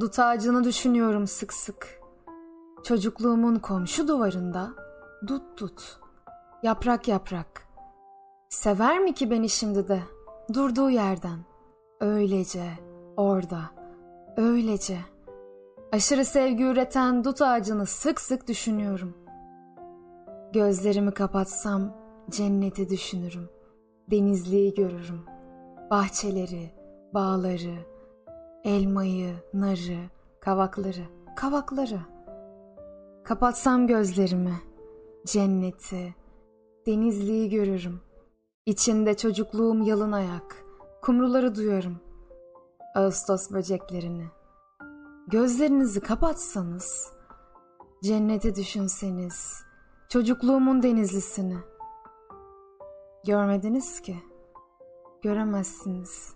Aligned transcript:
Dut 0.00 0.18
ağacını 0.18 0.64
düşünüyorum 0.64 1.26
sık 1.26 1.52
sık. 1.52 2.00
Çocukluğumun 2.84 3.56
komşu 3.56 4.08
duvarında 4.08 4.70
dut 5.26 5.42
dut, 5.60 6.00
yaprak 6.62 7.08
yaprak. 7.08 7.68
Sever 8.48 8.98
mi 8.98 9.14
ki 9.14 9.30
beni 9.30 9.48
şimdi 9.48 9.88
de 9.88 10.00
durduğu 10.54 10.90
yerden? 10.90 11.38
Öylece, 12.00 12.70
orada, 13.16 13.60
öylece. 14.36 14.98
Aşırı 15.92 16.24
sevgi 16.24 16.64
üreten 16.64 17.24
dut 17.24 17.42
ağacını 17.42 17.86
sık 17.86 18.20
sık 18.20 18.48
düşünüyorum. 18.48 19.14
Gözlerimi 20.52 21.10
kapatsam 21.10 21.96
cenneti 22.30 22.88
düşünürüm. 22.88 23.48
Denizliği 24.10 24.74
görürüm. 24.74 25.20
Bahçeleri, 25.90 26.70
bağları, 27.14 27.95
elmayı, 28.66 29.34
narı, 29.54 30.10
kavakları, 30.40 31.04
kavakları. 31.36 32.00
Kapatsam 33.24 33.86
gözlerimi, 33.86 34.54
cenneti, 35.26 36.14
denizliği 36.86 37.50
görürüm. 37.50 38.00
İçinde 38.66 39.16
çocukluğum 39.16 39.82
yalın 39.82 40.12
ayak, 40.12 40.64
kumruları 41.02 41.54
duyarım. 41.54 42.00
Ağustos 42.94 43.50
böceklerini. 43.50 44.26
Gözlerinizi 45.28 46.00
kapatsanız, 46.00 47.12
cenneti 48.02 48.54
düşünseniz, 48.54 49.62
çocukluğumun 50.08 50.82
denizlisini. 50.82 51.58
Görmediniz 53.26 54.00
ki, 54.00 54.16
göremezsiniz. 55.22 56.35